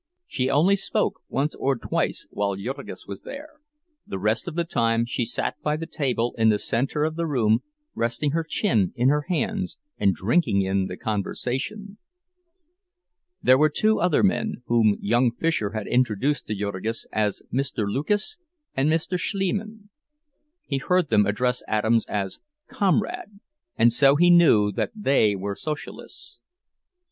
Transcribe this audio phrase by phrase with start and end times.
[0.25, 5.25] She only spoke once or twice while Jurgis was there—the rest of the time she
[5.25, 7.61] sat by the table in the center of the room,
[7.93, 11.99] resting her chin in her hands and drinking in the conversation.
[13.43, 17.85] There were two other men, whom young Fisher had introduced to Jurgis as Mr.
[17.87, 18.37] Lucas
[18.73, 19.19] and Mr.
[19.19, 19.91] Schliemann;
[20.65, 23.39] he heard them address Adams as "Comrade,"
[23.77, 26.39] and so he knew that they were Socialists.